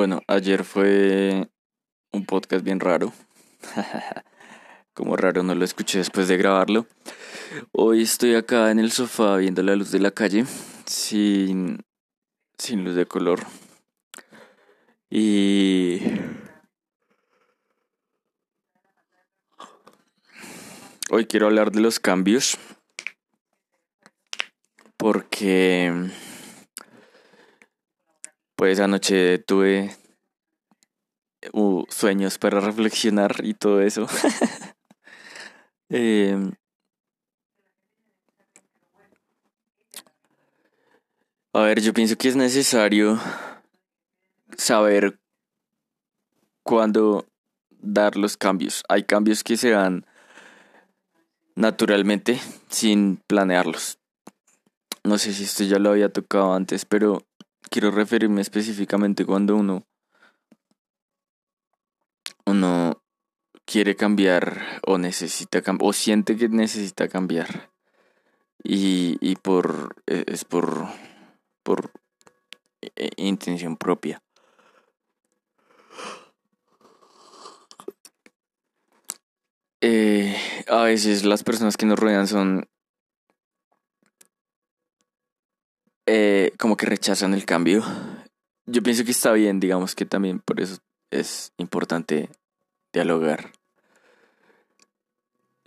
Bueno, 0.00 0.22
ayer 0.28 0.64
fue 0.64 1.50
un 2.10 2.24
podcast 2.24 2.64
bien 2.64 2.80
raro. 2.80 3.12
Como 4.94 5.14
raro 5.14 5.42
no 5.42 5.54
lo 5.54 5.62
escuché 5.62 5.98
después 5.98 6.26
de 6.26 6.38
grabarlo. 6.38 6.86
Hoy 7.72 8.00
estoy 8.00 8.34
acá 8.34 8.70
en 8.70 8.78
el 8.78 8.92
sofá 8.92 9.36
viendo 9.36 9.62
la 9.62 9.76
luz 9.76 9.90
de 9.90 9.98
la 9.98 10.10
calle 10.10 10.46
sin, 10.86 11.84
sin 12.56 12.82
luz 12.82 12.94
de 12.94 13.04
color. 13.04 13.40
Y... 15.10 16.00
Hoy 21.10 21.26
quiero 21.26 21.44
hablar 21.44 21.72
de 21.72 21.80
los 21.82 22.00
cambios 22.00 22.56
porque 24.96 26.10
pues 28.60 28.78
anoche 28.78 29.38
tuve 29.38 29.96
uh, 31.54 31.82
sueños 31.88 32.36
para 32.36 32.60
reflexionar 32.60 33.36
y 33.42 33.54
todo 33.54 33.80
eso. 33.80 34.06
Em, 35.88 36.52
a 41.54 41.62
ver, 41.62 41.80
yo 41.80 41.94
pienso 41.94 42.18
que 42.18 42.28
es 42.28 42.36
necesario 42.36 43.18
saber 44.58 45.18
cuándo 46.62 47.26
dar 47.70 48.16
los 48.16 48.36
cambios. 48.36 48.84
Hay 48.90 49.04
cambios 49.04 49.42
que 49.42 49.56
se 49.56 49.70
dan 49.70 50.04
naturalmente 51.54 52.38
sin 52.68 53.22
planearlos. 53.26 53.98
No 55.02 55.16
sé 55.16 55.32
si 55.32 55.44
esto 55.44 55.64
ya 55.64 55.78
lo 55.78 55.92
había 55.92 56.12
tocado 56.12 56.52
antes, 56.52 56.84
pero 56.84 57.26
quiero 57.68 57.90
referirme 57.90 58.40
específicamente 58.40 59.24
cuando 59.24 59.56
uno 59.56 59.86
uno 62.46 63.02
quiere 63.64 63.94
cambiar 63.96 64.80
o 64.86 64.98
necesita 64.98 65.62
o 65.80 65.92
siente 65.92 66.36
que 66.36 66.48
necesita 66.48 67.08
cambiar. 67.08 67.70
Y, 68.62 69.16
y 69.20 69.36
por 69.36 69.96
e, 70.06 70.24
es 70.26 70.44
por 70.44 70.86
por 71.62 71.92
e, 72.82 73.10
intención 73.16 73.76
propia. 73.76 74.22
Eh, 79.82 80.36
a 80.68 80.82
veces 80.82 81.24
las 81.24 81.42
personas 81.42 81.76
que 81.78 81.86
nos 81.86 81.98
rodean 81.98 82.26
son 82.26 82.68
Eh, 86.12 86.54
como 86.58 86.76
que 86.76 86.86
rechazan 86.86 87.34
el 87.34 87.44
cambio. 87.44 87.84
Yo 88.66 88.82
pienso 88.82 89.04
que 89.04 89.12
está 89.12 89.30
bien, 89.30 89.60
digamos 89.60 89.94
que 89.94 90.04
también 90.04 90.40
por 90.40 90.60
eso 90.60 90.78
es 91.12 91.52
importante 91.56 92.30
dialogar. 92.92 93.52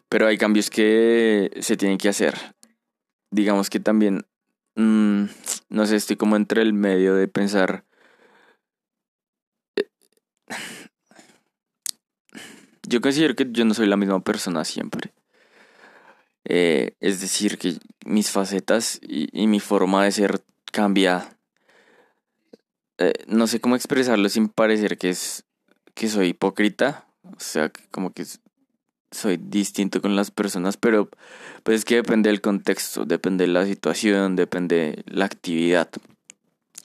Pero 0.09 0.27
hay 0.27 0.37
cambios 0.37 0.69
que 0.69 1.49
se 1.61 1.77
tienen 1.77 1.97
que 1.97 2.09
hacer. 2.09 2.33
Digamos 3.31 3.69
que 3.69 3.79
también, 3.79 4.25
mm, 4.75 5.27
no 5.69 5.85
sé, 5.85 5.95
estoy 5.95 6.17
como 6.17 6.35
entre 6.35 6.61
el 6.61 6.73
medio 6.73 7.15
de 7.15 7.29
pensar... 7.29 7.85
Eh, 9.77 9.87
yo 12.85 12.99
considero 12.99 13.33
que 13.33 13.47
yo 13.49 13.63
no 13.63 13.73
soy 13.73 13.87
la 13.87 13.95
misma 13.95 14.19
persona 14.19 14.65
siempre. 14.65 15.13
Eh, 16.45 16.95
es 16.99 17.21
decir, 17.21 17.57
que 17.57 17.77
mis 18.05 18.29
facetas 18.29 18.99
y, 19.01 19.47
mi 19.47 19.59
forma 19.59 20.03
de 20.03 20.11
ser 20.11 20.43
cambia. 20.71 21.37
Eh, 22.97 23.13
no 23.27 23.47
sé 23.47 23.59
cómo 23.59 23.75
expresarlo 23.75 24.27
sin 24.29 24.49
parecer 24.49 24.97
que 24.97 25.09
es 25.09 25.45
que 25.93 26.09
soy 26.09 26.29
hipócrita. 26.29 27.07
O 27.23 27.39
sea, 27.39 27.71
como 27.91 28.13
que 28.13 28.25
soy 29.11 29.37
distinto 29.37 30.01
con 30.01 30.15
las 30.15 30.31
personas, 30.31 30.77
pero 30.77 31.09
pues 31.63 31.79
es 31.79 31.85
que 31.85 31.95
depende 31.95 32.29
del 32.29 32.41
contexto, 32.41 33.05
depende 33.05 33.45
de 33.45 33.53
la 33.53 33.65
situación, 33.65 34.35
depende 34.35 34.75
de 34.75 35.03
la 35.07 35.25
actividad, 35.25 35.89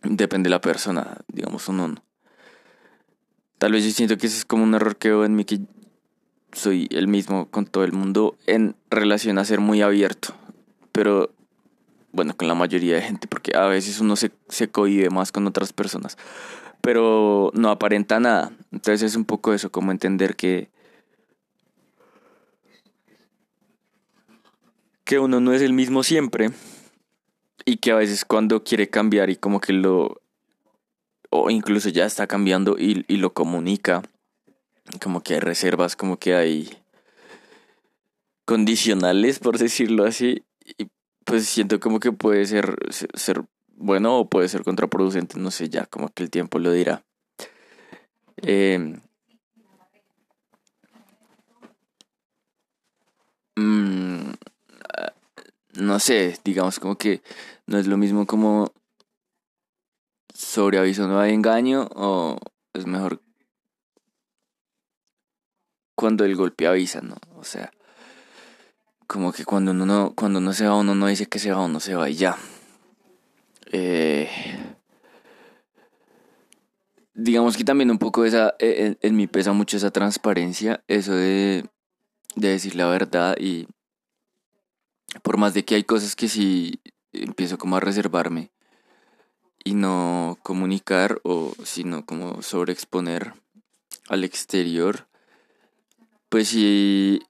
depende 0.02 0.48
de 0.48 0.50
la 0.50 0.60
persona, 0.60 1.18
digamos 1.28 1.68
uno. 1.68 1.94
Tal 3.58 3.72
vez 3.72 3.84
yo 3.84 3.90
siento 3.90 4.16
que 4.18 4.28
ese 4.28 4.38
es 4.38 4.44
como 4.44 4.62
un 4.62 4.74
error 4.74 4.96
que 4.96 5.08
veo 5.08 5.24
en 5.24 5.34
mí 5.34 5.44
que 5.44 5.60
soy 6.52 6.88
el 6.90 7.08
mismo 7.08 7.48
con 7.50 7.66
todo 7.66 7.84
el 7.84 7.92
mundo 7.92 8.36
en 8.46 8.74
relación 8.90 9.38
a 9.38 9.44
ser 9.44 9.60
muy 9.60 9.82
abierto. 9.82 10.34
Pero 10.92 11.30
bueno, 12.12 12.36
con 12.36 12.48
la 12.48 12.54
mayoría 12.54 12.94
de 12.94 13.02
gente, 13.02 13.28
porque 13.28 13.56
a 13.56 13.66
veces 13.66 14.00
uno 14.00 14.16
se, 14.16 14.32
se 14.48 14.68
cohibe 14.68 15.10
más 15.10 15.32
con 15.32 15.46
otras 15.46 15.72
personas. 15.72 16.16
Pero 16.80 17.50
no 17.54 17.70
aparenta 17.70 18.20
nada. 18.20 18.52
Entonces 18.72 19.02
es 19.02 19.16
un 19.16 19.24
poco 19.24 19.52
eso, 19.52 19.70
como 19.70 19.92
entender 19.92 20.36
que. 20.36 20.70
que 25.04 25.18
uno 25.18 25.40
no 25.40 25.52
es 25.52 25.62
el 25.62 25.72
mismo 25.72 26.02
siempre. 26.02 26.50
Y 27.64 27.76
que 27.78 27.92
a 27.92 27.96
veces 27.96 28.24
cuando 28.24 28.64
quiere 28.64 28.88
cambiar 28.88 29.30
y 29.30 29.36
como 29.36 29.60
que 29.60 29.72
lo. 29.72 30.20
o 31.30 31.50
incluso 31.50 31.88
ya 31.88 32.06
está 32.06 32.26
cambiando 32.26 32.76
y, 32.78 33.04
y 33.08 33.16
lo 33.16 33.34
comunica 33.34 34.02
como 35.00 35.22
que 35.22 35.34
hay 35.34 35.40
reservas, 35.40 35.96
como 35.96 36.18
que 36.18 36.34
hay 36.34 36.70
condicionales, 38.44 39.38
por 39.38 39.58
decirlo 39.58 40.04
así, 40.04 40.44
y 40.78 40.88
pues 41.24 41.46
siento 41.46 41.80
como 41.80 42.00
que 42.00 42.12
puede 42.12 42.46
ser, 42.46 42.76
ser 42.90 43.44
bueno 43.76 44.18
o 44.18 44.28
puede 44.28 44.48
ser 44.48 44.62
contraproducente, 44.64 45.38
no 45.38 45.50
sé, 45.50 45.68
ya 45.68 45.86
como 45.86 46.08
que 46.08 46.22
el 46.22 46.30
tiempo 46.30 46.58
lo 46.58 46.72
dirá. 46.72 47.04
Em, 48.42 49.00
mm, 53.56 54.32
no 55.74 55.98
sé, 56.00 56.38
digamos 56.44 56.78
como 56.80 56.96
que 56.96 57.22
no 57.66 57.78
es 57.78 57.86
lo 57.86 57.96
mismo 57.96 58.26
como 58.26 58.72
sobre 60.34 60.78
aviso 60.78 61.08
no 61.08 61.18
hay 61.18 61.34
engaño 61.34 61.88
o 61.94 62.38
es 62.72 62.86
mejor 62.86 63.20
cuando 65.98 66.24
el 66.24 66.36
golpe 66.36 66.68
avisa, 66.68 67.00
¿no? 67.00 67.16
O 67.34 67.42
sea, 67.42 67.72
como 69.08 69.32
que 69.32 69.44
cuando 69.44 69.72
uno 69.72 69.84
no, 69.84 70.14
cuando 70.14 70.38
uno 70.38 70.52
se 70.52 70.64
va, 70.64 70.76
uno 70.76 70.94
no 70.94 71.08
dice 71.08 71.26
que 71.26 71.40
se 71.40 71.50
va, 71.50 71.64
uno 71.64 71.80
se 71.80 71.96
va 71.96 72.08
y 72.08 72.14
ya. 72.14 72.38
Eh, 73.72 74.30
digamos 77.14 77.56
que 77.56 77.64
también 77.64 77.90
un 77.90 77.98
poco 77.98 78.24
esa, 78.24 78.54
en, 78.60 78.96
en, 79.02 79.16
mí 79.16 79.26
pesa 79.26 79.52
mucho 79.52 79.76
esa 79.76 79.90
transparencia, 79.90 80.84
eso 80.86 81.16
de, 81.16 81.66
de 82.36 82.48
decir 82.48 82.76
la 82.76 82.86
verdad 82.86 83.36
y 83.36 83.66
por 85.24 85.36
más 85.36 85.52
de 85.52 85.64
que 85.64 85.74
hay 85.74 85.82
cosas 85.82 86.14
que 86.14 86.28
sí 86.28 86.80
empiezo 87.12 87.58
como 87.58 87.76
a 87.76 87.80
reservarme 87.80 88.52
y 89.64 89.74
no 89.74 90.38
comunicar 90.44 91.20
o 91.24 91.54
sino 91.64 92.06
como 92.06 92.40
sobreexponer 92.40 93.34
al 94.08 94.22
exterior 94.22 95.07
pues 96.28 96.48
si 96.48 97.22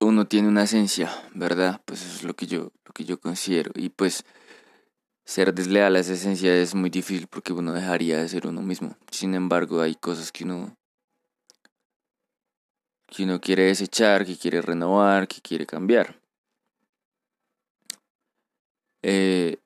uno 0.00 0.26
tiene 0.26 0.48
una 0.48 0.64
esencia, 0.64 1.10
¿verdad? 1.34 1.80
Pues 1.84 2.02
eso 2.02 2.16
es 2.16 2.22
lo 2.24 2.34
que 2.34 2.46
yo, 2.46 2.72
lo 2.84 2.92
que 2.92 3.04
yo 3.04 3.20
considero. 3.20 3.72
Y 3.74 3.90
pues 3.90 4.24
ser 5.24 5.54
desleal 5.54 5.96
a 5.96 6.00
esa 6.00 6.14
esencia 6.14 6.54
es 6.54 6.74
muy 6.74 6.90
difícil 6.90 7.28
porque 7.28 7.52
uno 7.52 7.72
dejaría 7.72 8.18
de 8.18 8.28
ser 8.28 8.46
uno 8.46 8.62
mismo. 8.62 8.96
Sin 9.10 9.34
embargo, 9.34 9.80
hay 9.80 9.94
cosas 9.94 10.32
que 10.32 10.44
uno 10.44 10.76
que 13.06 13.24
uno 13.24 13.40
quiere 13.40 13.64
desechar, 13.64 14.24
que 14.24 14.38
quiere 14.38 14.62
renovar, 14.62 15.28
que 15.28 15.42
quiere 15.42 15.66
cambiar. 15.66 16.18
Eh, 19.02 19.58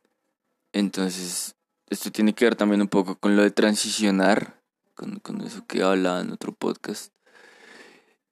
entonces, 0.72 1.54
esto 1.88 2.10
tiene 2.10 2.34
que 2.34 2.44
ver 2.44 2.56
también 2.56 2.80
un 2.82 2.88
poco 2.88 3.16
con 3.16 3.36
lo 3.36 3.42
de 3.42 3.52
transicionar, 3.52 4.60
con, 4.94 5.20
con 5.20 5.40
eso 5.42 5.64
que 5.66 5.82
hablaba 5.82 6.20
en 6.20 6.32
otro 6.32 6.52
podcast. 6.52 7.15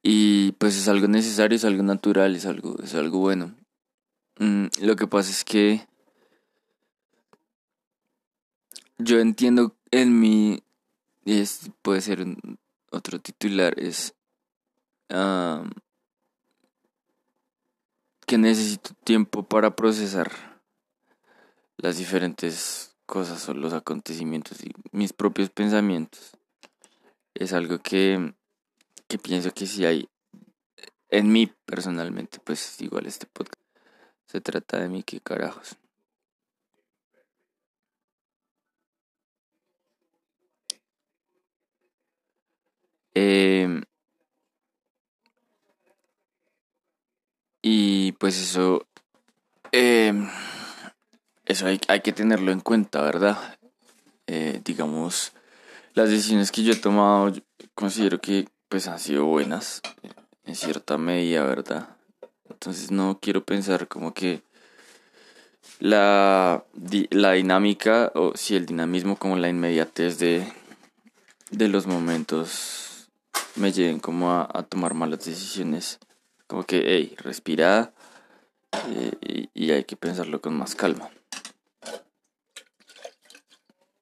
Y 0.07 0.51
pues 0.59 0.77
es 0.77 0.87
algo 0.87 1.07
necesario, 1.07 1.55
es 1.55 1.65
algo 1.65 1.81
natural, 1.81 2.35
es 2.35 2.45
algo, 2.45 2.75
es 2.83 2.93
algo 2.93 3.17
bueno. 3.17 3.55
Mm, 4.37 4.67
lo 4.81 4.95
que 4.95 5.07
pasa 5.07 5.31
es 5.31 5.43
que 5.43 5.87
yo 8.99 9.17
entiendo 9.17 9.75
en 9.89 10.19
mi, 10.19 10.61
y 11.23 11.39
es, 11.39 11.71
puede 11.81 12.01
ser 12.01 12.23
otro 12.91 13.19
titular, 13.19 13.79
es 13.79 14.13
que 18.27 18.37
necesito 18.37 18.91
tiempo 19.03 19.41
para 19.41 19.75
procesar 19.75 20.61
las 21.77 21.97
diferentes 21.97 22.95
cosas 23.07 23.49
o 23.49 23.55
los 23.55 23.73
acontecimientos 23.73 24.63
y 24.63 24.71
mis 24.91 25.13
propios 25.13 25.49
pensamientos. 25.49 26.37
Es 27.33 27.53
algo 27.53 27.79
que 27.79 28.35
pienso 29.17 29.51
que 29.51 29.65
si 29.65 29.85
hay 29.85 30.09
en 31.09 31.31
mí 31.31 31.51
personalmente, 31.65 32.39
pues 32.43 32.81
igual 32.81 33.05
este 33.05 33.27
podcast 33.27 33.61
se 34.27 34.41
trata 34.41 34.79
de 34.79 34.89
mí, 34.89 35.03
qué 35.03 35.19
carajos. 35.21 35.77
Em, 43.13 43.81
y 47.61 48.11
pues 48.13 48.37
eso, 48.37 48.85
em, 49.71 50.29
eso 51.45 51.67
hay, 51.67 51.79
hay, 51.87 52.01
que 52.01 52.11
tenerlo 52.11 52.51
en 52.51 52.59
cuenta, 52.59 53.01
¿verdad? 53.01 53.57
Eh, 54.27 54.61
digamos, 54.65 55.33
las 55.93 56.09
decisiones 56.09 56.51
que 56.51 56.63
yo 56.63 56.73
he 56.73 56.75
tomado, 56.75 57.31
considero 57.73 58.19
que 58.19 58.47
pues 58.75 58.89
han 58.89 58.99
sido 58.99 59.23
buenas 59.23 59.81
en 60.43 60.53
cierta 60.53 60.97
medida, 60.97 61.45
¿verdad? 61.45 61.95
Entonces 62.49 62.91
no 62.91 63.19
quiero 63.21 63.45
pensar 63.45 63.87
como 63.87 64.13
que 64.13 64.41
la, 65.79 66.65
la 67.09 67.31
dinámica, 67.31 68.11
o 68.15 68.33
si 68.35 68.57
el 68.57 68.65
dinamismo 68.65 69.15
como 69.15 69.37
la 69.37 69.47
inmediatez 69.47 70.19
de, 70.19 70.51
de 71.51 71.69
los 71.69 71.87
momentos 71.87 73.07
me 73.55 73.71
lleven 73.71 74.01
como 74.01 74.33
a, 74.33 74.63
tomar 74.63 74.93
malas 74.93 75.23
decisiones. 75.23 75.97
Como 76.45 76.65
que, 76.65 76.83
hey, 76.85 77.15
respira 77.19 77.93
eh, 78.89 79.47
y, 79.53 79.71
hay 79.71 79.85
que 79.85 79.95
pensarlo 79.95 80.41
con 80.41 80.53
más 80.53 80.75
calma. 80.75 81.09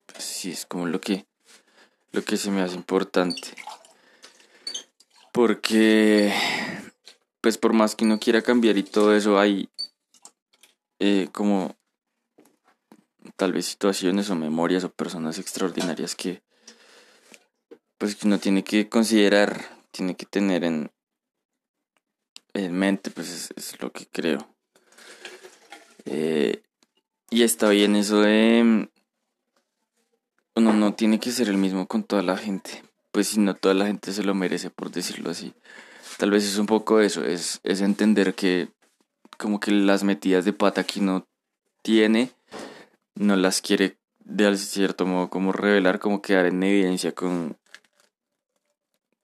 Pues 0.07 0.23
sí, 0.23 0.49
es 0.49 0.65
como 0.65 0.87
lo 0.87 0.99
que, 0.99 1.27
lo 2.11 2.23
que 2.23 2.37
se 2.37 2.49
me 2.49 2.63
hace 2.63 2.73
importante. 2.73 3.53
Porque, 5.33 6.31
pues 7.41 7.57
por 7.57 7.73
más 7.73 7.95
que 7.95 8.05
uno 8.05 8.19
quiera 8.19 8.41
cambiar 8.41 8.77
y 8.77 8.83
todo 8.83 9.13
eso, 9.15 9.39
hay 9.39 9.69
eh, 10.99 11.27
como 11.33 11.75
tal 13.35 13.51
vez 13.51 13.65
situaciones 13.65 14.29
o 14.29 14.35
memorias 14.35 14.83
o 14.85 14.93
personas 14.93 15.39
extraordinarias 15.39 16.15
que 16.15 16.43
pues 17.97 18.15
que 18.15 18.27
uno 18.27 18.37
tiene 18.37 18.63
que 18.63 18.89
considerar, 18.89 19.59
tiene 19.91 20.15
que 20.15 20.25
tener 20.25 20.63
en, 20.65 20.91
en 22.53 22.73
mente, 22.73 23.11
pues 23.11 23.49
es, 23.55 23.81
lo 23.81 23.91
que 23.91 24.05
creo. 24.07 24.55
Eh, 26.05 26.61
y 27.29 27.43
está 27.43 27.69
bien 27.69 27.95
eso 27.95 28.21
de 28.21 28.89
uno 30.55 30.73
no 30.73 30.93
tiene 30.93 31.19
que 31.19 31.31
ser 31.31 31.49
el 31.49 31.57
mismo 31.57 31.87
con 31.87 32.03
toda 32.03 32.21
la 32.21 32.37
gente, 32.37 32.83
pues 33.13 33.29
si 33.29 33.39
no 33.39 33.53
toda 33.53 33.75
la 33.75 33.85
gente 33.85 34.11
se 34.11 34.23
lo 34.23 34.35
merece 34.35 34.69
por 34.69 34.91
decirlo 34.91 35.29
así. 35.29 35.53
Tal 36.17 36.31
vez 36.31 36.43
es 36.43 36.57
un 36.57 36.65
poco 36.65 36.99
eso, 36.99 37.23
es, 37.23 37.61
es 37.63 37.79
entender 37.79 38.33
que 38.33 38.67
como 39.37 39.61
que 39.61 39.71
las 39.71 40.03
metidas 40.03 40.43
de 40.43 40.51
pata 40.51 40.83
que 40.83 40.99
no 40.99 41.25
tiene, 41.81 42.31
no 43.15 43.37
las 43.37 43.61
quiere 43.61 43.97
de 44.19 44.57
cierto 44.57 45.05
modo 45.05 45.29
como 45.29 45.51
revelar, 45.51 45.99
como 45.99 46.21
quedar 46.21 46.47
en 46.47 46.63
evidencia 46.63 47.13
con, 47.13 47.57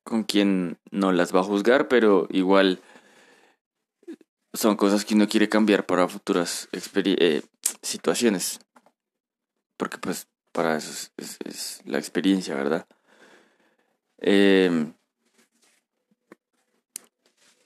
con 0.04 0.24
quien 0.24 0.78
no 0.92 1.12
las 1.12 1.36
va 1.36 1.40
a 1.40 1.44
juzgar, 1.44 1.88
pero 1.88 2.28
igual 2.30 2.82
son 4.54 4.76
cosas 4.76 5.04
que 5.04 5.16
uno 5.16 5.28
quiere 5.28 5.50
cambiar 5.50 5.86
para 5.86 6.08
futuras 6.08 6.70
eh, 6.72 7.42
situaciones. 7.82 8.60
Porque 9.78 9.98
pues 9.98 10.28
para 10.52 10.78
eso 10.78 11.10
es, 11.18 11.82
la 11.86 11.98
experiencia, 11.98 12.54
¿verdad? 12.54 12.86
Eh, 14.22 14.92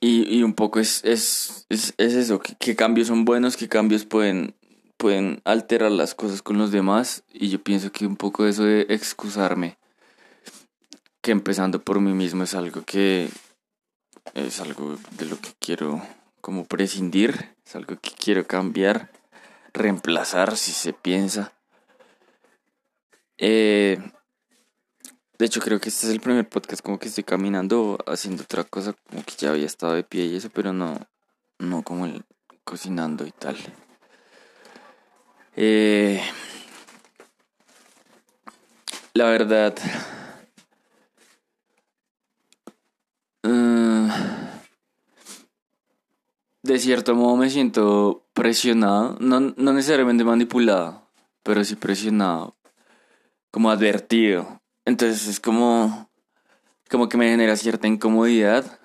y, 0.06 0.44
un 0.44 0.54
poco 0.54 0.82
es, 0.82 1.02
es, 1.06 1.66
es, 1.70 1.94
eso, 1.98 2.42
¿Qué, 2.60 2.76
cambios 2.76 3.08
son 3.08 3.24
buenos, 3.24 3.56
qué 3.56 3.70
cambios 3.70 4.04
pueden, 4.04 4.54
pueden 4.98 5.42
alterar 5.46 5.94
las 5.94 6.14
cosas 6.14 6.42
con 6.42 6.58
los 6.58 6.72
demás. 6.72 7.24
Y 7.32 7.50
yo 7.50 7.64
pienso 7.64 7.90
que 7.94 8.06
un 8.06 8.18
poco 8.18 8.46
eso 8.46 8.66
de 8.66 8.86
excusarme, 8.90 9.78
que 11.22 11.32
empezando 11.32 11.82
por 11.82 12.02
mí 12.02 12.12
mismo 12.12 12.44
es 12.44 12.54
algo 12.54 12.84
que 12.84 13.30
es 14.34 14.60
algo 14.60 14.98
de 15.12 15.26
lo 15.26 15.40
que 15.40 15.54
quiero 15.58 16.02
como 16.42 16.66
prescindir, 16.66 17.56
es 17.66 17.76
algo 17.78 17.96
que 18.02 18.12
quiero 18.12 18.46
cambiar, 18.46 19.10
reemplazar 19.72 20.58
si 20.58 20.74
se 20.74 20.92
piensa. 20.92 21.54
Eh, 23.38 24.00
de 25.44 25.48
hecho, 25.48 25.60
creo 25.60 25.82
que 25.82 25.90
este 25.90 26.08
es 26.08 26.14
el 26.14 26.22
primer 26.22 26.48
podcast 26.48 26.82
como 26.82 26.98
que 26.98 27.10
estoy 27.10 27.26
caminando 27.26 27.98
haciendo 28.08 28.44
otra 28.44 28.64
cosa, 28.64 28.96
como 29.10 29.26
que 29.26 29.34
ya 29.38 29.50
había 29.50 29.66
estado 29.66 29.92
de 29.92 30.06
pie 30.06 30.24
y 30.24 30.38
eso, 30.38 30.50
pero 30.50 30.72
no, 30.72 30.98
no 31.60 31.84
como 31.84 32.06
el 32.06 32.24
cocinando 32.64 33.28
y 33.28 33.32
tal. 33.32 33.58
Eh, 35.58 36.22
la 39.14 39.26
verdad, 39.26 39.76
uh, 43.44 44.08
de 46.62 46.80
cierto 46.80 47.16
modo 47.16 47.36
me 47.36 47.50
siento 47.50 48.26
presionado, 48.32 49.18
no, 49.20 49.42
no 49.42 49.74
necesariamente 49.74 50.24
manipulado, 50.24 51.06
pero 51.44 51.66
sí 51.66 51.76
presionado, 51.76 52.56
como 53.52 53.70
advertido 53.70 54.63
entonces 54.86 55.28
es 55.28 55.40
como, 55.40 56.10
como 56.90 57.10
que 57.10 57.18
me 57.18 57.30
genera 57.30 57.56
cierta 57.56 57.88
incomodidad, 57.88 58.80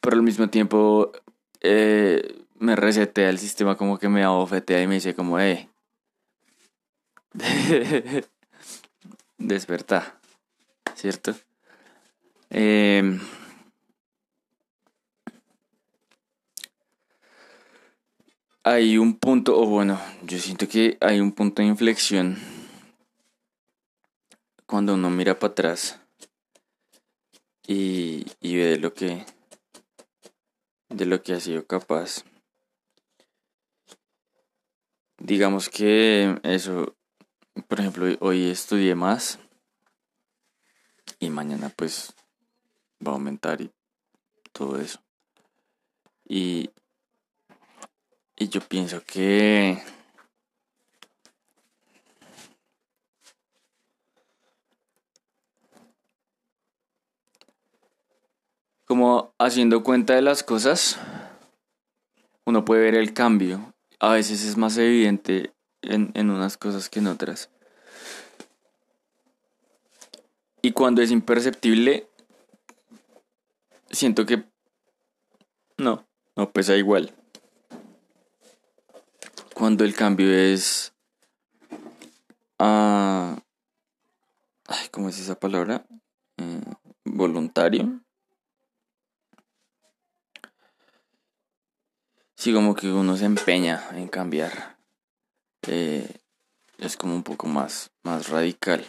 pero 0.00 0.16
al 0.16 0.22
mismo 0.22 0.48
tiempo 0.48 1.12
eh, 1.60 2.42
me 2.58 2.76
resetea 2.76 3.30
el 3.30 3.38
sistema 3.38 3.76
como 3.76 3.98
que 3.98 4.08
me 4.08 4.22
abofetea 4.22 4.82
y 4.82 4.86
me 4.86 4.94
dice 4.94 5.14
como, 5.14 5.40
eh, 5.40 5.68
desperta, 9.38 10.20
¿cierto? 10.94 11.34
Eh, 12.50 13.18
hay 18.62 18.98
un 18.98 19.18
punto, 19.18 19.58
o 19.58 19.66
bueno, 19.66 19.98
yo 20.22 20.38
siento 20.38 20.68
que 20.68 20.96
hay 21.00 21.20
un 21.20 21.32
punto 21.32 21.62
de 21.62 21.68
inflexión 21.68 22.38
cuando 24.66 24.94
uno 24.94 25.10
mira 25.10 25.38
para 25.38 25.52
atrás 25.52 26.00
y, 27.66 28.26
y 28.40 28.56
ve 28.56 28.78
lo 28.78 28.92
que 28.94 29.24
de 30.88 31.06
lo 31.06 31.22
que 31.22 31.32
ha 31.34 31.40
sido 31.40 31.66
capaz. 31.66 32.24
Digamos 35.18 35.68
que 35.68 36.38
eso, 36.42 36.96
por 37.68 37.80
ejemplo, 37.80 38.06
hoy 38.20 38.50
estudié 38.50 38.94
más 38.94 39.38
y 41.18 41.30
mañana 41.30 41.72
pues 41.74 42.14
va 43.04 43.12
a 43.12 43.14
aumentar 43.14 43.60
y 43.60 43.72
todo 44.52 44.80
eso. 44.80 45.00
Y, 46.26 46.70
y 48.36 48.48
yo 48.48 48.60
pienso 48.60 49.02
que 49.04 49.82
como 58.84 59.34
haciendo 59.38 59.82
cuenta 59.82 60.14
de 60.14 60.22
las 60.22 60.42
cosas, 60.42 60.98
uno 62.44 62.64
puede 62.64 62.82
ver 62.82 62.94
el 62.94 63.14
cambio. 63.14 63.74
A 63.98 64.12
veces 64.12 64.44
es 64.44 64.56
más 64.56 64.76
evidente 64.76 65.52
en, 65.82 66.30
unas 66.30 66.56
cosas 66.56 66.88
que 66.90 66.98
en 66.98 67.06
otras. 67.06 67.50
Y 70.60 70.72
cuando 70.72 71.02
es 71.02 71.10
imperceptible, 71.10 72.08
siento 73.90 74.26
que 74.26 74.44
no, 75.78 76.06
no 76.36 76.50
pesa 76.50 76.76
igual. 76.76 77.14
Cuando 79.54 79.84
el 79.84 79.94
cambio 79.94 80.30
es... 80.32 80.92
Uh, 82.58 83.36
¿Cómo 84.90 85.08
es 85.08 85.18
esa 85.18 85.38
palabra? 85.38 85.86
Eh, 86.38 86.60
voluntario. 87.04 88.03
Sí 92.44 92.52
como 92.52 92.74
que 92.74 92.92
uno 92.92 93.16
se 93.16 93.24
empeña 93.24 93.88
en 93.92 94.06
cambiar. 94.06 94.76
Eh, 95.66 96.06
es 96.76 96.94
como 96.98 97.14
un 97.14 97.22
poco 97.22 97.46
más, 97.46 97.90
más 98.02 98.28
radical. 98.28 98.84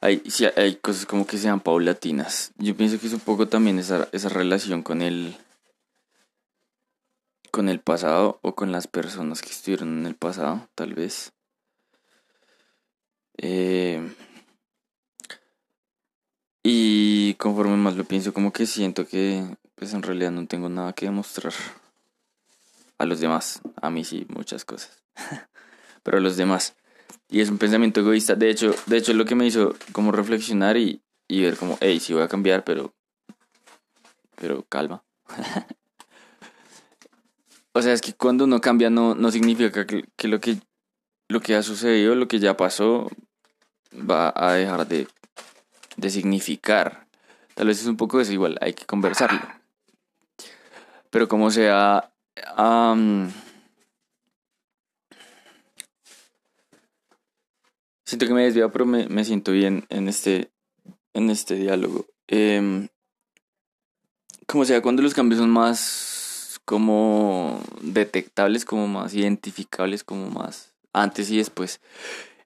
Hay, 0.00 0.22
sí, 0.28 0.46
hay 0.54 0.76
cosas 0.76 1.04
como 1.04 1.26
que 1.26 1.36
sean 1.36 1.58
paulatinas. 1.58 2.52
Yo 2.58 2.76
pienso 2.76 3.00
que 3.00 3.08
es 3.08 3.12
un 3.12 3.18
poco 3.18 3.48
también 3.48 3.80
esa, 3.80 4.08
esa 4.12 4.28
relación 4.28 4.84
con 4.84 5.02
el, 5.02 5.36
con 7.50 7.68
el 7.68 7.80
pasado 7.80 8.38
o 8.42 8.54
con 8.54 8.70
las 8.70 8.86
personas 8.86 9.42
que 9.42 9.50
estuvieron 9.50 9.98
en 9.98 10.06
el 10.06 10.14
pasado, 10.14 10.68
tal 10.76 10.94
vez. 10.94 11.32
Eh, 13.38 14.14
y 16.62 17.34
conforme 17.34 17.76
más 17.78 17.96
lo 17.96 18.04
pienso, 18.04 18.32
como 18.32 18.52
que 18.52 18.64
siento 18.64 19.08
que 19.08 19.44
pues 19.74 19.92
en 19.92 20.04
realidad 20.04 20.30
no 20.30 20.46
tengo 20.46 20.68
nada 20.68 20.92
que 20.92 21.06
demostrar 21.06 21.52
a 22.98 23.06
los 23.06 23.20
demás. 23.20 23.60
A 23.80 23.90
mí 23.90 24.04
sí, 24.04 24.26
muchas 24.28 24.64
cosas. 24.64 25.02
Pero 26.02 26.18
a 26.18 26.20
los 26.20 26.36
demás. 26.36 26.76
Y 27.28 27.40
es 27.40 27.50
un 27.50 27.58
pensamiento 27.58 28.00
egoísta. 28.00 28.34
De 28.34 28.50
hecho, 28.50 28.74
de 28.86 28.96
hecho 28.96 29.12
es 29.12 29.18
lo 29.18 29.24
que 29.24 29.34
me 29.34 29.46
hizo 29.46 29.74
como 29.92 30.12
reflexionar 30.12 30.76
y, 30.76 31.02
y 31.28 31.42
ver 31.42 31.56
como, 31.56 31.76
hey, 31.80 31.98
sí 32.00 32.12
voy 32.12 32.22
a 32.22 32.28
cambiar, 32.28 32.64
pero 32.64 32.94
pero 34.36 34.64
calma. 34.68 35.02
o 37.72 37.82
sea, 37.82 37.92
es 37.92 38.00
que 38.00 38.12
cuando 38.12 38.44
uno 38.44 38.60
cambia 38.60 38.90
no, 38.90 39.14
no 39.14 39.30
significa 39.30 39.86
que, 39.86 40.04
que, 40.14 40.28
lo 40.28 40.40
que 40.40 40.58
lo 41.28 41.40
que 41.40 41.56
ha 41.56 41.62
sucedido, 41.62 42.14
lo 42.14 42.28
que 42.28 42.38
ya 42.38 42.56
pasó, 42.56 43.10
va 43.92 44.32
a 44.36 44.52
dejar 44.52 44.86
de, 44.86 45.08
de 45.96 46.10
significar. 46.10 47.06
Tal 47.54 47.68
vez 47.68 47.80
es 47.80 47.86
un 47.86 47.96
poco 47.96 48.18
desigual, 48.18 48.58
hay 48.60 48.74
que 48.74 48.84
conversarlo. 48.84 49.40
Pero 51.10 51.28
como 51.28 51.50
sea... 51.50 52.12
siento 58.04 58.26
que 58.26 58.34
me 58.34 58.44
desvío, 58.44 58.70
pero 58.70 58.86
me, 58.86 59.08
me, 59.08 59.24
siento 59.24 59.52
bien 59.52 59.84
en 59.88 60.08
este, 60.08 60.50
en 61.12 61.30
este 61.30 61.54
diálogo. 61.54 62.06
Em, 62.28 62.88
como 64.46 64.64
sea, 64.64 64.80
cuando 64.80 65.02
los 65.02 65.14
cambios 65.14 65.40
son 65.40 65.50
más 65.50 66.60
como 66.64 67.60
detectables, 67.80 68.64
como 68.64 68.88
más 68.88 69.14
identificables, 69.14 70.04
como 70.04 70.30
más 70.30 70.74
antes 70.92 71.30
y 71.30 71.38
después. 71.38 71.80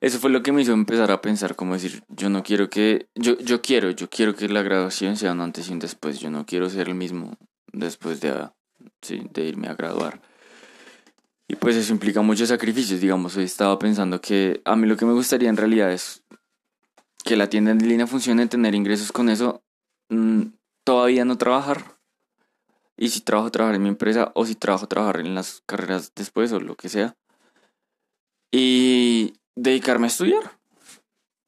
Eso 0.00 0.18
fue 0.18 0.30
lo 0.30 0.42
que 0.42 0.52
me 0.52 0.62
hizo 0.62 0.73
empezar 0.73 1.11
a 1.11 1.20
pensar, 1.20 1.56
como 1.56 1.75
decir, 1.75 2.02
yo 2.09 2.30
no 2.30 2.42
quiero 2.42 2.70
que, 2.70 3.09
yo, 3.14 3.38
yo 3.38 3.61
quiero, 3.61 3.90
yo 3.90 4.09
quiero 4.09 4.35
que 4.35 4.49
la 4.49 4.62
graduación 4.62 5.16
sea 5.16 5.32
un 5.32 5.42
antes 5.42 5.68
y 5.68 5.73
un 5.73 5.78
después, 5.78 6.20
yo 6.20 6.30
no 6.30 6.47
quiero 6.47 6.70
ser 6.70 6.88
el 6.88 6.94
mismo 6.94 7.37
después 7.73 8.20
de, 8.20 8.49
de 9.09 9.45
irme 9.45 9.69
a 9.69 9.75
graduar. 9.75 10.21
Y 11.49 11.57
pues 11.57 11.76
eso 11.76 11.92
implica 11.92 12.23
muchos 12.23 12.49
sacrificios, 12.49 13.00
digamos, 13.00 13.37
hoy 13.37 13.45
estaba 13.45 13.78
pensando 13.78 14.21
que 14.21 14.62
a 14.64 14.76
mí 14.76 14.87
lo 14.87 14.97
que 14.97 15.04
me 15.04 15.12
gustaría 15.12 15.49
en 15.49 15.57
realidad 15.57 15.90
es 15.90 16.23
que 17.25 17.37
la 17.37 17.49
tienda 17.49 17.73
en 17.73 17.87
línea 17.87 18.07
funcione, 18.07 18.47
tener 18.47 18.75
ingresos 18.75 19.11
con 19.11 19.28
eso, 19.28 19.62
mm, 20.11 20.42
todavía 20.85 21.25
no 21.25 21.38
trabajar. 21.38 21.99
Y 22.97 23.09
si 23.09 23.21
trabajo, 23.21 23.50
trabajar 23.50 23.76
en 23.76 23.83
mi 23.83 23.88
empresa 23.88 24.30
o 24.35 24.47
si 24.47 24.54
trabajo, 24.54 24.87
trabajar 24.87 25.21
en 25.21 25.35
las 25.35 25.62
carreras 25.66 26.12
después 26.14 26.52
o 26.52 26.61
lo 26.61 26.76
que 26.76 26.88
sea 26.88 27.16
y 28.52 29.35
dedicarme 29.57 30.07
a 30.07 30.09
estudiar. 30.09 30.59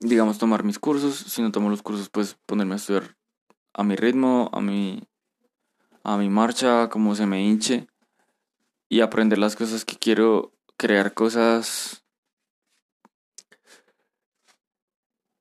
Digamos, 0.00 0.38
tomar 0.38 0.64
mis 0.64 0.78
cursos. 0.78 1.16
Si 1.16 1.42
no 1.42 1.52
tomo 1.52 1.70
los 1.70 1.82
cursos, 1.82 2.08
pues 2.10 2.36
ponerme 2.46 2.74
a 2.74 2.76
estudiar 2.76 3.16
a 3.74 3.84
mi 3.84 3.96
ritmo, 3.96 4.50
a 4.52 4.60
mi, 4.60 5.02
a 6.04 6.16
mi 6.16 6.28
marcha, 6.28 6.88
como 6.88 7.14
se 7.14 7.26
me 7.26 7.42
hinche. 7.42 7.86
Y 8.88 9.00
aprender 9.00 9.38
las 9.38 9.56
cosas 9.56 9.84
que 9.84 9.96
quiero, 9.96 10.52
crear 10.76 11.14
cosas. 11.14 12.04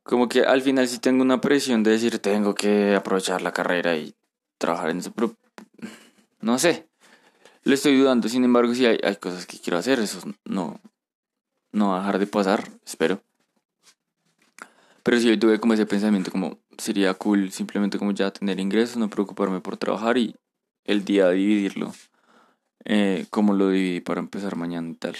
Como 0.03 0.29
que 0.29 0.41
al 0.41 0.61
final 0.61 0.87
sí 0.87 0.99
tengo 0.99 1.21
una 1.21 1.41
presión 1.41 1.83
de 1.83 1.91
decir, 1.91 2.19
tengo 2.19 2.55
que 2.55 2.95
aprovechar 2.95 3.41
la 3.41 3.53
carrera 3.53 3.95
y 3.97 4.15
trabajar 4.57 4.89
en 4.89 4.99
eso, 4.99 5.11
pero 5.11 5.35
no 6.39 6.57
sé. 6.59 6.87
Lo 7.63 7.73
estoy 7.73 7.97
dudando, 7.97 8.27
sin 8.27 8.43
embargo, 8.43 8.73
sí 8.73 8.85
hay, 8.85 9.15
cosas 9.17 9.45
que 9.45 9.59
quiero 9.59 9.77
hacer, 9.77 9.99
eso 9.99 10.19
no, 10.45 10.79
no 11.71 11.89
va 11.89 11.97
a 11.97 11.99
dejar 11.99 12.19
de 12.19 12.27
pasar, 12.27 12.69
espero. 12.85 13.21
Pero 15.03 15.19
sí, 15.19 15.29
hoy 15.29 15.37
tuve 15.37 15.59
como 15.59 15.73
ese 15.73 15.85
pensamiento 15.85 16.31
como 16.31 16.59
sería 16.77 17.13
cool 17.13 17.51
simplemente 17.51 17.97
como 17.99 18.11
ya 18.11 18.31
tener 18.31 18.59
ingresos, 18.59 18.97
no 18.97 19.09
preocuparme 19.09 19.59
por 19.59 19.77
trabajar 19.77 20.17
y 20.17 20.35
el 20.85 21.05
día 21.05 21.29
dividirlo 21.29 21.93
eh, 22.85 23.27
como 23.29 23.53
lo 23.53 23.69
dividí 23.69 24.01
para 24.01 24.19
empezar 24.19 24.55
mañana 24.55 24.89
y 24.89 24.95
tal. 24.95 25.15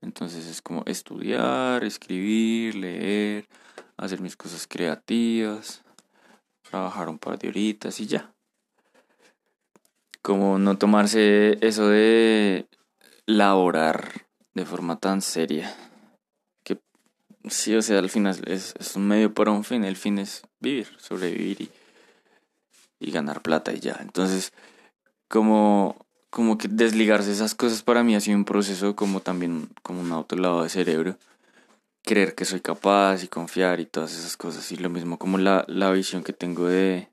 Entonces 0.00 0.46
es 0.46 0.62
como 0.62 0.82
estudiar, 0.86 1.84
escribir, 1.84 2.74
leer, 2.74 3.48
hacer 3.96 4.20
mis 4.20 4.36
cosas 4.36 4.66
creativas, 4.66 5.82
trabajar 6.68 7.08
un 7.08 7.18
par 7.18 7.38
de 7.38 7.48
horitas 7.48 8.00
y 8.00 8.06
ya. 8.06 8.32
Como 10.22 10.58
no 10.58 10.78
tomarse 10.78 11.58
eso 11.60 11.88
de 11.88 12.68
laborar 13.26 14.26
de 14.54 14.64
forma 14.64 14.98
tan 14.98 15.22
seria. 15.22 15.74
Que 16.64 16.78
sí, 17.48 17.74
o 17.74 17.82
sea, 17.82 17.98
al 17.98 18.10
final 18.10 18.40
es, 18.46 18.74
un 18.94 19.08
medio 19.08 19.34
para 19.34 19.50
un 19.50 19.64
fin, 19.64 19.84
el 19.84 19.96
fin 19.96 20.18
es 20.18 20.42
vivir, 20.60 20.88
sobrevivir 20.98 21.70
y 23.00 23.10
ganar 23.10 23.42
plata 23.42 23.72
y 23.72 23.80
ya. 23.80 23.98
Entonces, 24.00 24.52
como, 25.32 25.96
como 26.28 26.58
que 26.58 26.68
desligarse 26.68 27.32
esas 27.32 27.54
cosas 27.54 27.82
para 27.82 28.04
mí 28.04 28.14
ha 28.14 28.20
sido 28.20 28.36
un 28.36 28.44
proceso 28.44 28.94
como 28.94 29.20
también 29.20 29.70
como 29.82 30.02
un 30.02 30.12
autolavado 30.12 30.62
de 30.62 30.68
cerebro. 30.68 31.16
Creer 32.04 32.34
que 32.34 32.44
soy 32.44 32.60
capaz 32.60 33.24
y 33.24 33.28
confiar 33.28 33.80
y 33.80 33.86
todas 33.86 34.12
esas 34.12 34.36
cosas. 34.36 34.70
Y 34.72 34.76
lo 34.76 34.90
mismo 34.90 35.18
como 35.18 35.38
la, 35.38 35.64
la 35.68 35.90
visión 35.90 36.22
que 36.22 36.34
tengo 36.34 36.68
de, 36.68 37.08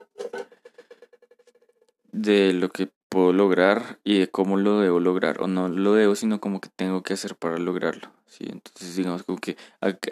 de 2.12 2.52
lo 2.52 2.68
que 2.68 2.90
puedo 3.08 3.32
lograr 3.32 3.98
y 4.04 4.18
de 4.18 4.28
cómo 4.28 4.58
lo 4.58 4.80
debo 4.80 5.00
lograr 5.00 5.40
o 5.40 5.46
no 5.46 5.68
lo 5.68 5.94
debo 5.94 6.14
sino 6.14 6.40
como 6.40 6.60
que 6.60 6.68
tengo 6.68 7.02
que 7.02 7.14
hacer 7.14 7.34
para 7.34 7.58
lograrlo 7.58 8.08
sí 8.26 8.44
entonces 8.48 8.94
digamos 8.94 9.24
como 9.24 9.38
que 9.38 9.56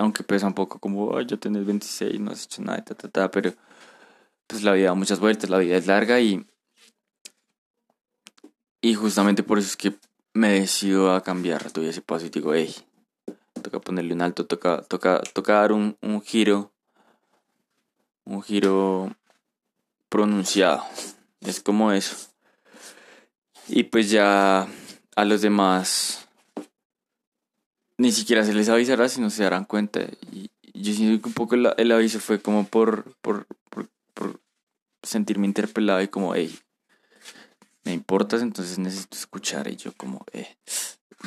aunque 0.00 0.24
pesa 0.24 0.48
un 0.48 0.54
poco 0.54 0.80
como 0.80 1.16
Ay, 1.16 1.26
ya 1.26 1.36
tenés 1.36 1.64
26 1.64 2.18
no 2.18 2.32
has 2.32 2.44
hecho 2.44 2.60
nada 2.60 2.82
ta, 2.82 2.96
ta, 2.96 3.08
ta, 3.08 3.30
pero 3.30 3.52
pues 4.48 4.64
la 4.64 4.72
vida 4.72 4.86
da 4.88 4.94
muchas 4.94 5.20
vueltas 5.20 5.48
la 5.48 5.58
vida 5.58 5.76
es 5.76 5.86
larga 5.86 6.18
y 6.18 6.44
y 8.80 8.94
justamente 8.94 9.42
por 9.42 9.58
eso 9.58 9.68
es 9.68 9.76
que 9.76 9.94
me 10.34 10.52
decido 10.52 11.12
a 11.12 11.22
cambiar. 11.22 11.72
Doy 11.72 11.86
ese 11.86 12.02
paso 12.02 12.26
y 12.26 12.30
digo 12.30 12.54
hey 12.54 12.74
toca 13.62 13.80
ponerle 13.80 14.14
un 14.14 14.22
alto 14.22 14.46
toca 14.46 14.82
toca 14.82 15.20
toca 15.32 15.54
dar 15.54 15.72
un, 15.72 15.96
un 16.00 16.22
giro 16.22 16.70
un 18.24 18.40
giro 18.40 19.12
pronunciado 20.08 20.84
es 21.40 21.60
como 21.60 21.92
eso. 21.92 22.16
Y 23.68 23.84
pues 23.84 24.10
ya 24.10 24.66
a 25.16 25.24
los 25.24 25.42
demás 25.42 26.26
ni 27.96 28.12
siquiera 28.12 28.44
se 28.44 28.54
les 28.54 28.68
avisará 28.68 29.08
si 29.08 29.20
no 29.20 29.30
se 29.30 29.42
darán 29.42 29.64
cuenta. 29.64 30.00
Y, 30.32 30.50
yo 30.74 30.92
siento 30.92 31.20
que 31.20 31.28
un 31.28 31.34
poco 31.34 31.56
el, 31.56 31.92
aviso 31.92 32.20
fue 32.20 32.40
como 32.40 32.64
por, 32.64 33.16
por, 33.20 33.46
por, 33.70 33.88
sentirme 35.02 35.46
interpelado 35.46 36.00
y 36.02 36.06
como, 36.06 36.36
hey, 36.36 36.56
me 37.88 37.94
importas, 37.94 38.42
entonces 38.42 38.78
necesito 38.78 39.16
escuchar. 39.16 39.66
Y 39.68 39.76
yo 39.76 39.92
como, 39.96 40.26
eh, 40.32 40.56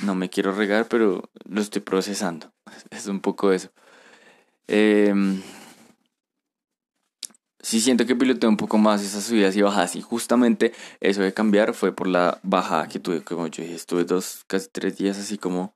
no 0.03 0.13
me 0.13 0.29
quiero 0.29 0.53
regar, 0.53 0.87
pero 0.87 1.29
lo 1.45 1.61
estoy 1.61 1.81
procesando. 1.81 2.51
Es 2.91 3.07
un 3.07 3.19
poco 3.19 3.51
eso. 3.51 3.69
Eh, 4.67 5.13
sí 7.61 7.81
siento 7.81 8.05
que 8.05 8.15
piloteé 8.15 8.47
un 8.47 8.57
poco 8.57 8.77
más 8.77 9.01
esas 9.01 9.23
subidas 9.23 9.55
y 9.55 9.61
bajadas 9.63 9.95
y 9.95 10.01
justamente 10.01 10.71
eso 10.99 11.21
de 11.21 11.33
cambiar 11.33 11.73
fue 11.73 11.93
por 11.93 12.07
la 12.07 12.39
bajada 12.43 12.87
que 12.87 12.99
tuve, 12.99 13.23
como 13.23 13.47
yo 13.47 13.63
dije, 13.63 13.75
estuve 13.75 14.05
dos, 14.05 14.43
casi 14.47 14.69
tres 14.71 14.97
días 14.97 15.17
así 15.17 15.37
como 15.37 15.73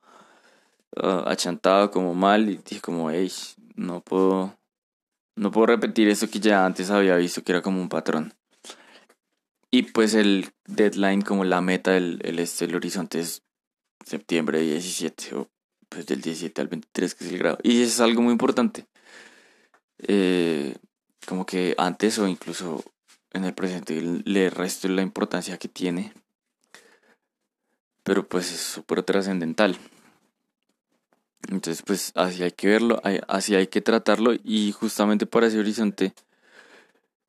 uh, 0.98 1.27
achantado, 1.27 1.92
como 1.92 2.13
mal 2.13 2.50
y 2.50 2.58
dije 2.58 2.82
como, 2.82 3.10
hey, 3.12 3.32
no 3.75 4.01
puedo, 4.01 4.56
no 5.36 5.51
puedo 5.51 5.68
repetir 5.68 6.08
eso 6.10 6.30
que 6.30 6.39
ya 6.39 6.65
antes 6.65 6.92
había 6.92 7.15
visto 7.18 7.44
que 7.44 7.51
era 7.54 7.62
como 7.62 7.82
un 7.82 7.89
patrón. 7.89 8.34
Y 9.75 9.82
pues 9.84 10.13
el 10.13 10.53
deadline, 10.67 11.22
como 11.22 11.44
la 11.44 11.60
meta, 11.60 11.98
el, 11.98 12.22
el, 12.24 12.39
este, 12.39 12.63
el 12.63 12.75
horizonte 12.75 13.20
es 13.20 13.44
septiembre 14.05 14.62
17 14.62 15.36
o 15.36 15.50
pues 15.89 16.05
del 16.05 16.22
17 16.22 16.62
al 16.62 16.70
23 16.70 17.13
que 17.13 17.25
es 17.25 17.32
el 17.34 17.38
grado. 17.38 17.58
Y 17.62 17.82
es 17.82 18.00
algo 18.00 18.22
muy 18.22 18.32
importante. 18.32 18.88
Eh, 19.98 20.77
como 21.27 21.46
que 21.46 21.75
antes 21.77 22.17
o 22.20 22.27
incluso 22.29 22.86
en 23.34 23.44
el 23.44 23.53
presente 23.53 24.01
le 24.24 24.50
resto 24.50 24.88
la 24.88 25.01
importancia 25.01 25.58
que 25.58 25.67
tiene. 25.67 26.13
Pero 28.03 28.25
pues 28.25 28.53
es 28.53 28.62
súper 28.62 29.03
trascendental. 29.03 29.77
Entonces 31.50 31.84
pues 31.86 32.13
así 32.15 32.44
hay 32.44 32.51
que 32.51 32.70
verlo, 32.70 33.01
así 33.27 33.55
hay 33.55 33.67
que 33.67 33.82
tratarlo 33.82 34.32
y 34.41 34.72
justamente 34.72 35.25
para 35.25 35.48
ese 35.48 35.60
horizonte, 35.60 36.13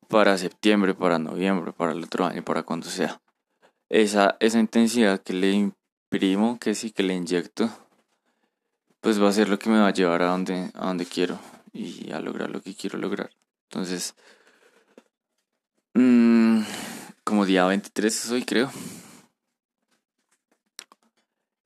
para 0.07 0.37
septiembre, 0.37 0.93
para 0.93 1.19
noviembre, 1.19 1.71
para 1.73 1.91
el 1.91 2.03
otro 2.03 2.25
año, 2.25 2.43
para 2.43 2.63
cuando 2.63 2.87
sea. 2.87 3.21
Esa, 3.89 4.37
esa 4.39 4.59
intensidad 4.59 5.21
que 5.21 5.33
le 5.33 5.51
imprimo, 5.51 6.59
que 6.59 6.75
sí 6.75 6.91
que 6.91 7.03
le 7.03 7.15
inyecto, 7.15 7.69
pues 9.01 9.21
va 9.21 9.29
a 9.29 9.33
ser 9.33 9.49
lo 9.49 9.59
que 9.59 9.69
me 9.69 9.79
va 9.79 9.87
a 9.87 9.93
llevar 9.93 10.21
a 10.21 10.31
donde, 10.31 10.71
a 10.73 10.87
donde 10.87 11.05
quiero 11.05 11.39
y 11.73 12.11
a 12.11 12.19
lograr 12.19 12.49
lo 12.49 12.61
que 12.61 12.75
quiero 12.75 12.97
lograr. 12.97 13.29
Entonces, 13.69 14.15
mmm, 15.93 16.61
como 17.23 17.45
día 17.45 17.65
23 17.65 18.25
es 18.25 18.31
hoy, 18.31 18.43
creo. 18.43 18.71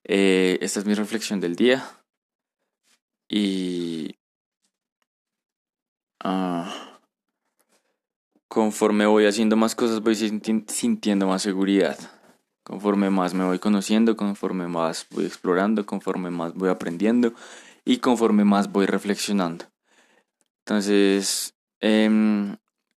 Eh, 0.03 0.57
esta 0.62 0.79
es 0.79 0.86
mi 0.86 0.93
reflexión 0.93 1.39
del 1.39 1.55
día. 1.55 1.83
Y... 3.29 4.15
Ah, 6.24 6.61
conforme 8.51 9.05
voy 9.05 9.25
haciendo 9.25 9.55
más 9.55 9.75
cosas, 9.75 10.01
voy 10.01 10.15
sintiendo 10.15 11.25
más 11.27 11.41
seguridad. 11.41 11.98
Conforme 12.63 13.10
más 13.10 13.34
me 13.34 13.46
voy 13.46 13.60
conociendo, 13.60 14.15
conforme 14.17 14.67
más 14.67 15.08
voy 15.12 15.25
explorando, 15.25 15.86
conforme 15.86 16.29
más 16.29 16.53
voy 16.53 16.70
aprendiendo 16.70 17.34
y 17.86 17.98
conforme 17.98 18.43
más 18.43 18.72
voy 18.72 18.86
reflexionando. 18.86 19.65
Entonces, 20.60 21.55
Em, 21.81 22.58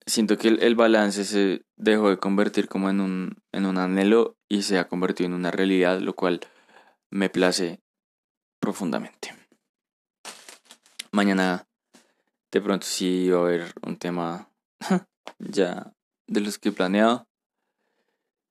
siento 0.08 0.39
que 0.39 0.48
el, 0.48 0.75
balance 0.75 1.24
se 1.24 1.63
dejó 1.75 2.10
de 2.10 2.17
convertir 2.17 2.67
como 2.67 2.89
en 2.89 3.00
un, 3.00 3.43
en 3.51 3.67
un 3.67 3.77
anhelo 3.77 4.38
y 4.50 4.63
se 4.63 4.79
ha 4.79 4.88
convertido 4.88 5.27
en 5.27 5.36
una 5.36 5.51
realidad, 5.51 6.00
lo 6.00 6.15
cual 6.15 6.41
me 7.12 7.29
place 7.29 7.79
profundamente. 8.60 9.36
Mañana 11.12 11.67
de 12.51 12.62
pronto 12.62 12.88
sí 12.88 13.29
va 13.29 13.38
a 13.38 13.41
haber 13.43 13.74
un 13.84 13.98
tema 13.98 14.50
ya 15.39 15.93
de 16.27 16.41
los 16.41 16.59
que 16.59 16.69
he 16.69 16.71
planeado. 16.71 17.27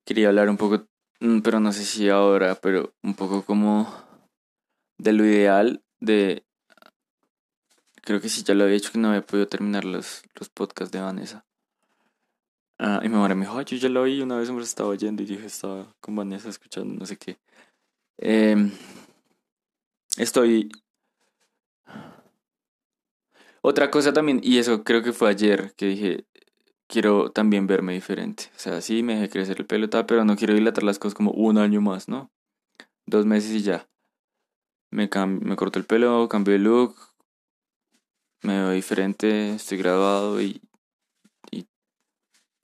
Quería 0.05 0.29
hablar 0.29 0.49
un 0.49 0.57
poco, 0.57 0.87
mm, 1.19 1.39
pero 1.41 1.59
no 1.59 1.71
sé 1.71 1.85
si 1.85 2.09
ahora, 2.09 2.55
pero 2.55 2.93
un 3.03 3.15
poco 3.15 3.43
como 3.43 3.87
de 4.97 5.13
lo 5.13 5.25
ideal 5.25 5.83
de 5.99 6.45
Creo 8.03 8.19
que 8.19 8.29
sí, 8.29 8.43
ya 8.43 8.55
lo 8.55 8.63
había 8.63 8.77
hecho 8.77 8.91
que 8.91 8.97
no 8.97 9.09
había 9.09 9.25
podido 9.25 9.47
terminar 9.47 9.85
los, 9.85 10.23
los 10.39 10.49
podcasts 10.49 10.91
de 10.91 11.01
Vanessa. 11.01 11.45
Ah, 12.79 12.99
y 13.03 13.09
mi 13.09 13.15
me 13.15 13.45
dijo, 13.45 13.57
Ay, 13.57 13.65
yo 13.65 13.77
ya 13.77 13.89
lo 13.89 14.01
oí, 14.01 14.21
una 14.21 14.37
vez 14.37 14.49
me 14.49 14.57
lo 14.57 14.63
estaba 14.63 14.89
oyendo 14.89 15.21
y 15.21 15.27
dije, 15.27 15.45
estaba 15.45 15.85
con 15.99 16.15
Vanessa 16.15 16.49
escuchando 16.49 16.95
no 16.95 17.05
sé 17.05 17.17
qué. 17.17 17.37
Em, 18.17 18.71
estoy... 20.17 20.71
Otra 23.61 23.91
cosa 23.91 24.11
también, 24.11 24.39
y 24.41 24.57
eso 24.57 24.83
creo 24.83 25.03
que 25.03 25.13
fue 25.13 25.29
ayer, 25.29 25.73
que 25.75 25.85
dije, 25.85 26.25
quiero 26.91 27.31
también 27.31 27.65
verme 27.65 27.93
diferente. 27.93 28.51
O 28.55 28.59
sea, 28.59 28.81
sí, 28.81 29.01
me 29.01 29.15
dejé 29.15 29.29
crecer 29.29 29.57
el 29.59 29.65
pelo, 29.65 29.89
tal, 29.89 30.05
pero 30.05 30.25
no 30.25 30.35
quiero 30.35 30.53
dilatar 30.53 30.83
las 30.83 30.99
cosas 30.99 31.15
como 31.15 31.31
un 31.31 31.57
año 31.57 31.81
más, 31.81 32.07
¿no? 32.07 32.31
Dos 33.05 33.25
meses 33.25 33.51
y 33.51 33.61
ya. 33.61 33.87
Me, 34.91 35.09
me 35.25 35.55
corto 35.55 35.79
el 35.79 35.85
pelo, 35.85 36.27
cambio 36.27 36.53
de 36.53 36.59
look, 36.59 36.95
me 38.43 38.57
veo 38.57 38.71
diferente, 38.71 39.53
estoy 39.53 39.77
graduado 39.77 40.41
y, 40.41 40.61
y 41.49 41.65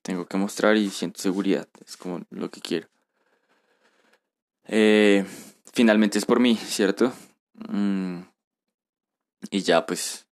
tengo 0.01 0.25
que 0.25 0.37
mostrar 0.37 0.75
y 0.75 0.89
siento 0.89 1.21
seguridad, 1.21 1.69
es 1.85 1.95
como 1.95 2.21
lo 2.29 2.51
que 2.51 2.59
quiero. 2.59 2.89
Eh, 4.65 5.25
finalmente 5.71 6.17
es 6.17 6.25
por 6.25 6.41
mí, 6.41 6.57
¿cierto? 6.57 7.13
Mm, 7.69 8.23
y 9.51 9.61
ya 9.61 9.85
pues 9.85 10.27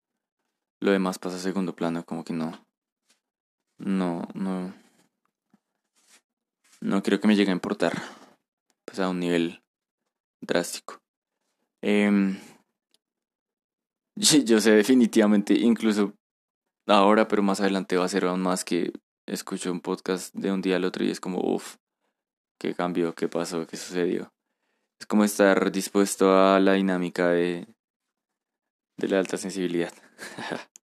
lo 0.82 0.92
demás 0.92 1.18
pasa 1.18 1.38
a 1.38 1.40
segundo 1.40 1.76
plano, 1.76 2.06
como 2.06 2.26
que 2.26 2.34
no, 2.34 2.66
no, 3.78 4.28
no, 4.34 4.74
no 6.82 7.04
creo 7.04 7.20
que 7.20 7.28
me 7.28 7.36
llegue 7.36 7.52
a 7.52 7.56
importar, 7.56 8.02
pues 8.86 9.00
a 9.00 9.10
un 9.10 9.20
nivel 9.20 9.64
drástico. 10.42 11.02
Eh, 11.82 12.40
yo 14.46 14.62
sé 14.62 14.72
definitivamente, 14.72 15.54
incluso 15.54 16.14
ahora, 16.88 17.28
pero 17.28 17.44
más 17.44 17.60
adelante 17.60 17.98
va 17.98 18.06
a 18.06 18.10
ser 18.10 18.26
aún 18.26 18.42
más 18.42 18.64
que 18.64 18.94
escucho 19.28 19.72
un 19.72 19.82
podcast 19.82 20.34
de 20.36 20.52
un 20.52 20.62
día 20.62 20.76
al 20.76 20.86
otro 20.86 21.04
y 21.04 21.10
es 21.10 21.20
como, 21.20 21.40
uff, 21.40 21.78
qué 22.60 22.74
cambió, 22.74 23.14
qué 23.16 23.28
pasó, 23.28 23.66
qué 23.68 23.78
sucedió. 23.78 24.32
Es 25.00 25.06
como 25.08 25.24
estar 25.24 25.72
dispuesto 25.72 26.38
a 26.38 26.60
la 26.60 26.74
dinámica 26.74 27.30
de, 27.30 27.68
de 28.98 29.08
la 29.08 29.20
alta 29.20 29.38
sensibilidad. 29.38 29.94